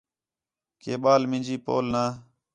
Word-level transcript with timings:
کہ 0.81 0.93
ٻال 1.03 1.21
مینجی 1.31 1.55
پول 1.65 1.85
نہ 1.93 2.03